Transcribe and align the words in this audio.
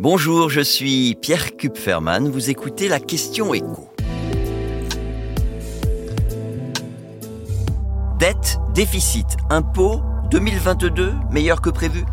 Bonjour, 0.00 0.48
je 0.48 0.60
suis 0.60 1.16
Pierre 1.20 1.56
Kupferman. 1.56 2.28
Vous 2.28 2.50
écoutez 2.50 2.86
la 2.86 3.00
question 3.00 3.52
écho. 3.52 3.88
Dette, 8.20 8.60
déficit, 8.72 9.26
impôt, 9.50 10.00
2022, 10.30 11.14
meilleur 11.32 11.60
que 11.60 11.70
prévu 11.70 12.04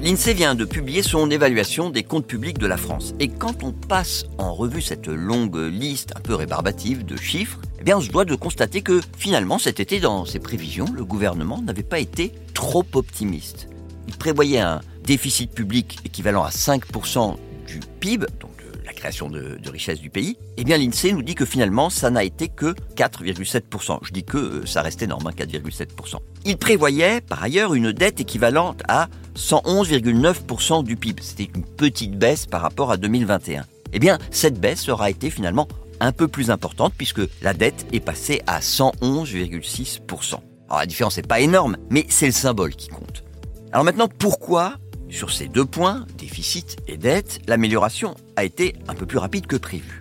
L'INSEE 0.00 0.34
vient 0.34 0.56
de 0.56 0.64
publier 0.64 1.02
son 1.02 1.30
évaluation 1.30 1.88
des 1.88 2.02
comptes 2.02 2.26
publics 2.26 2.58
de 2.58 2.66
la 2.66 2.76
France. 2.76 3.14
Et 3.20 3.28
quand 3.28 3.62
on 3.62 3.70
passe 3.70 4.24
en 4.38 4.54
revue 4.54 4.82
cette 4.82 5.06
longue 5.06 5.56
liste 5.56 6.14
un 6.16 6.20
peu 6.20 6.34
rébarbative 6.34 7.04
de 7.04 7.16
chiffres, 7.16 7.60
eh 7.78 7.84
bien 7.84 7.98
on 7.98 8.00
se 8.00 8.10
doit 8.10 8.24
de 8.24 8.34
constater 8.34 8.82
que 8.82 9.00
finalement 9.16 9.60
cet 9.60 9.78
été, 9.78 10.00
dans 10.00 10.24
ses 10.24 10.40
prévisions, 10.40 10.86
le 10.92 11.04
gouvernement 11.04 11.62
n'avait 11.62 11.84
pas 11.84 12.00
été 12.00 12.32
trop 12.54 12.84
optimiste. 12.94 13.68
Il 14.08 14.16
prévoyait 14.16 14.58
un 14.58 14.80
déficit 15.04 15.52
public 15.52 15.98
équivalent 16.04 16.44
à 16.44 16.50
5% 16.50 17.36
du 17.66 17.80
PIB, 18.00 18.26
donc 18.40 18.50
la 18.84 18.92
création 18.92 19.28
de, 19.28 19.58
de 19.62 19.70
richesse 19.70 20.00
du 20.00 20.10
pays, 20.10 20.36
eh 20.56 20.64
bien 20.64 20.76
l'INSEE 20.76 21.12
nous 21.12 21.22
dit 21.22 21.34
que 21.34 21.44
finalement 21.44 21.90
ça 21.90 22.10
n'a 22.10 22.24
été 22.24 22.48
que 22.48 22.74
4,7%. 22.96 23.98
Je 24.02 24.12
dis 24.12 24.24
que 24.24 24.38
euh, 24.38 24.66
ça 24.66 24.82
restait 24.82 25.06
normal, 25.06 25.34
4,7%. 25.34 26.16
Il 26.44 26.56
prévoyait 26.56 27.20
par 27.20 27.42
ailleurs 27.42 27.74
une 27.74 27.92
dette 27.92 28.20
équivalente 28.20 28.82
à 28.88 29.08
111,9% 29.36 30.84
du 30.84 30.96
PIB. 30.96 31.22
C'était 31.22 31.50
une 31.54 31.64
petite 31.64 32.18
baisse 32.18 32.46
par 32.46 32.62
rapport 32.62 32.90
à 32.90 32.96
2021. 32.96 33.64
Eh 33.92 33.98
bien 33.98 34.18
cette 34.30 34.58
baisse 34.60 34.88
aura 34.88 35.10
été 35.10 35.30
finalement 35.30 35.68
un 36.00 36.12
peu 36.12 36.26
plus 36.26 36.50
importante 36.50 36.94
puisque 36.96 37.22
la 37.42 37.54
dette 37.54 37.86
est 37.92 38.00
passée 38.00 38.42
à 38.46 38.60
111,6%. 38.60 40.34
Alors 40.68 40.80
la 40.80 40.86
différence 40.86 41.16
n'est 41.16 41.22
pas 41.22 41.40
énorme, 41.40 41.76
mais 41.90 42.06
c'est 42.08 42.26
le 42.26 42.32
symbole 42.32 42.74
qui 42.74 42.88
compte. 42.88 43.24
Alors 43.72 43.84
maintenant, 43.84 44.08
pourquoi 44.08 44.76
sur 45.12 45.30
ces 45.30 45.46
deux 45.46 45.64
points, 45.64 46.06
déficit 46.18 46.78
et 46.88 46.96
dette, 46.96 47.40
l'amélioration 47.46 48.16
a 48.36 48.44
été 48.44 48.74
un 48.88 48.94
peu 48.94 49.06
plus 49.06 49.18
rapide 49.18 49.46
que 49.46 49.56
prévu. 49.56 50.00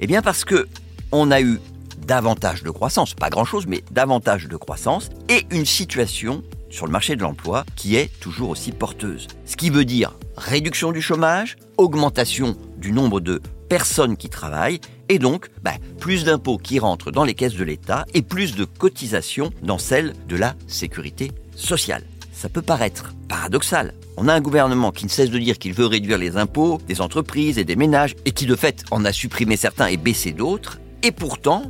Eh 0.00 0.06
bien 0.06 0.22
parce 0.22 0.44
que 0.44 0.66
on 1.12 1.30
a 1.30 1.40
eu 1.40 1.60
davantage 2.06 2.62
de 2.62 2.70
croissance, 2.70 3.14
pas 3.14 3.30
grand-chose, 3.30 3.66
mais 3.66 3.82
davantage 3.90 4.48
de 4.48 4.56
croissance, 4.56 5.10
et 5.28 5.46
une 5.50 5.66
situation 5.66 6.42
sur 6.70 6.86
le 6.86 6.92
marché 6.92 7.16
de 7.16 7.22
l'emploi 7.22 7.64
qui 7.76 7.96
est 7.96 8.10
toujours 8.20 8.50
aussi 8.50 8.72
porteuse. 8.72 9.26
Ce 9.44 9.56
qui 9.56 9.70
veut 9.70 9.84
dire 9.84 10.16
réduction 10.36 10.92
du 10.92 11.02
chômage, 11.02 11.56
augmentation 11.76 12.56
du 12.76 12.92
nombre 12.92 13.20
de 13.20 13.42
personnes 13.68 14.16
qui 14.16 14.28
travaillent, 14.28 14.80
et 15.08 15.18
donc 15.18 15.48
bah, 15.62 15.74
plus 15.98 16.24
d'impôts 16.24 16.58
qui 16.58 16.78
rentrent 16.78 17.10
dans 17.10 17.24
les 17.24 17.34
caisses 17.34 17.56
de 17.56 17.64
l'État 17.64 18.06
et 18.14 18.22
plus 18.22 18.54
de 18.54 18.64
cotisations 18.64 19.50
dans 19.62 19.78
celles 19.78 20.14
de 20.28 20.36
la 20.36 20.54
sécurité 20.66 21.32
sociale. 21.54 22.04
Ça 22.38 22.48
peut 22.48 22.62
paraître 22.62 23.14
paradoxal, 23.28 23.94
on 24.16 24.28
a 24.28 24.32
un 24.32 24.40
gouvernement 24.40 24.92
qui 24.92 25.04
ne 25.06 25.10
cesse 25.10 25.30
de 25.30 25.40
dire 25.40 25.58
qu'il 25.58 25.72
veut 25.72 25.86
réduire 25.86 26.18
les 26.18 26.36
impôts 26.36 26.80
des 26.86 27.00
entreprises 27.00 27.58
et 27.58 27.64
des 27.64 27.74
ménages, 27.74 28.14
et 28.26 28.30
qui 28.30 28.46
de 28.46 28.54
fait 28.54 28.84
en 28.92 29.04
a 29.04 29.10
supprimé 29.10 29.56
certains 29.56 29.88
et 29.88 29.96
baissé 29.96 30.30
d'autres, 30.30 30.78
et 31.02 31.10
pourtant, 31.10 31.64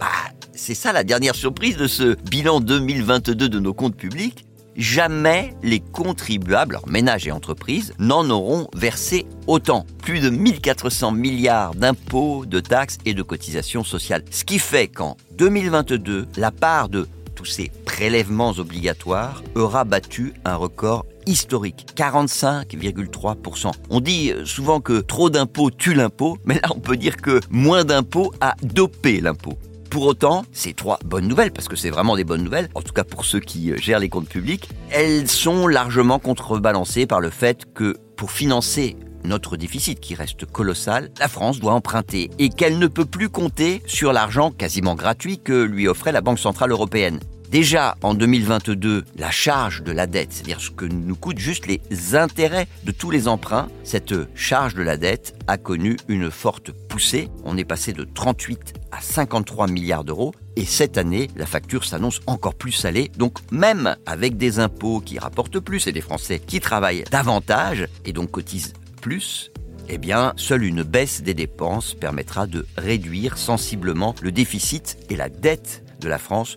bah, 0.00 0.06
c'est 0.54 0.72
ça 0.72 0.94
la 0.94 1.04
dernière 1.04 1.34
surprise 1.34 1.76
de 1.76 1.86
ce 1.86 2.16
bilan 2.30 2.60
2022 2.60 3.50
de 3.50 3.58
nos 3.58 3.74
comptes 3.74 3.96
publics, 3.96 4.46
jamais 4.76 5.52
les 5.62 5.80
contribuables, 5.80 6.80
ménages 6.86 7.26
et 7.26 7.30
entreprises, 7.30 7.92
n'en 7.98 8.30
auront 8.30 8.68
versé 8.74 9.26
autant. 9.46 9.84
Plus 10.02 10.20
de 10.20 10.30
1400 10.30 11.12
milliards 11.12 11.74
d'impôts, 11.74 12.46
de 12.46 12.60
taxes 12.60 12.96
et 13.04 13.12
de 13.12 13.22
cotisations 13.22 13.84
sociales. 13.84 14.24
Ce 14.30 14.44
qui 14.44 14.58
fait 14.58 14.88
qu'en 14.88 15.18
2022, 15.36 16.28
la 16.38 16.50
part 16.50 16.88
de 16.88 17.06
ces 17.44 17.70
prélèvements 17.84 18.52
obligatoires 18.52 19.42
aura 19.54 19.84
battu 19.84 20.34
un 20.44 20.56
record 20.56 21.06
historique, 21.26 21.86
45,3%. 21.96 23.70
On 23.90 24.00
dit 24.00 24.32
souvent 24.44 24.80
que 24.80 25.00
trop 25.00 25.30
d'impôts 25.30 25.70
tue 25.70 25.94
l'impôt, 25.94 26.38
mais 26.44 26.54
là 26.54 26.68
on 26.74 26.80
peut 26.80 26.96
dire 26.96 27.16
que 27.16 27.40
moins 27.50 27.84
d'impôts 27.84 28.32
a 28.40 28.54
dopé 28.62 29.20
l'impôt. 29.20 29.58
Pour 29.90 30.06
autant, 30.06 30.44
ces 30.50 30.74
trois 30.74 30.98
bonnes 31.04 31.28
nouvelles, 31.28 31.52
parce 31.52 31.68
que 31.68 31.76
c'est 31.76 31.90
vraiment 31.90 32.16
des 32.16 32.24
bonnes 32.24 32.42
nouvelles, 32.42 32.68
en 32.74 32.82
tout 32.82 32.92
cas 32.92 33.04
pour 33.04 33.24
ceux 33.24 33.38
qui 33.38 33.70
euh, 33.70 33.76
gèrent 33.76 34.00
les 34.00 34.08
comptes 34.08 34.28
publics, 34.28 34.68
elles 34.90 35.28
sont 35.28 35.68
largement 35.68 36.18
contrebalancées 36.18 37.06
par 37.06 37.20
le 37.20 37.30
fait 37.30 37.62
que 37.74 37.96
pour 38.16 38.32
financer 38.32 38.96
notre 39.24 39.56
déficit 39.56 40.00
qui 40.00 40.14
reste 40.14 40.46
colossal, 40.46 41.10
la 41.20 41.28
France 41.28 41.60
doit 41.60 41.72
emprunter 41.72 42.30
et 42.38 42.48
qu'elle 42.48 42.78
ne 42.78 42.86
peut 42.86 43.04
plus 43.04 43.28
compter 43.28 43.82
sur 43.86 44.12
l'argent 44.12 44.50
quasiment 44.50 44.96
gratuit 44.96 45.38
que 45.38 45.62
lui 45.62 45.86
offrait 45.86 46.12
la 46.12 46.20
Banque 46.20 46.40
Centrale 46.40 46.72
Européenne. 46.72 47.20
Déjà 47.54 47.96
en 48.02 48.14
2022, 48.14 49.04
la 49.16 49.30
charge 49.30 49.84
de 49.84 49.92
la 49.92 50.08
dette, 50.08 50.32
c'est-à-dire 50.32 50.60
ce 50.60 50.70
que 50.70 50.86
nous 50.86 51.14
coûtent 51.14 51.38
juste 51.38 51.68
les 51.68 52.16
intérêts 52.16 52.66
de 52.82 52.90
tous 52.90 53.12
les 53.12 53.28
emprunts, 53.28 53.68
cette 53.84 54.12
charge 54.34 54.74
de 54.74 54.82
la 54.82 54.96
dette 54.96 55.36
a 55.46 55.56
connu 55.56 55.96
une 56.08 56.32
forte 56.32 56.72
poussée. 56.72 57.28
On 57.44 57.56
est 57.56 57.64
passé 57.64 57.92
de 57.92 58.02
38 58.02 58.74
à 58.90 59.00
53 59.00 59.68
milliards 59.68 60.02
d'euros. 60.02 60.34
Et 60.56 60.64
cette 60.64 60.98
année, 60.98 61.30
la 61.36 61.46
facture 61.46 61.84
s'annonce 61.84 62.20
encore 62.26 62.56
plus 62.56 62.72
salée. 62.72 63.12
Donc 63.18 63.38
même 63.52 63.94
avec 64.04 64.36
des 64.36 64.58
impôts 64.58 64.98
qui 64.98 65.20
rapportent 65.20 65.60
plus 65.60 65.86
et 65.86 65.92
des 65.92 66.00
Français 66.00 66.40
qui 66.40 66.58
travaillent 66.58 67.04
davantage 67.12 67.86
et 68.04 68.12
donc 68.12 68.32
cotisent 68.32 68.72
plus, 69.00 69.52
eh 69.88 69.98
bien, 69.98 70.32
seule 70.34 70.64
une 70.64 70.82
baisse 70.82 71.22
des 71.22 71.34
dépenses 71.34 71.94
permettra 71.94 72.48
de 72.48 72.66
réduire 72.76 73.38
sensiblement 73.38 74.16
le 74.22 74.32
déficit 74.32 74.96
et 75.08 75.14
la 75.14 75.28
dette 75.28 75.84
de 76.00 76.08
la 76.08 76.18
France 76.18 76.56